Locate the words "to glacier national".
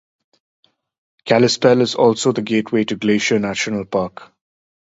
2.85-3.85